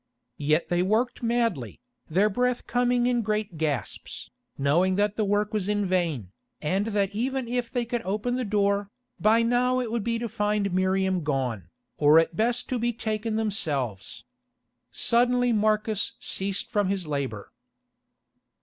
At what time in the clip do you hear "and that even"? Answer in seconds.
6.59-7.47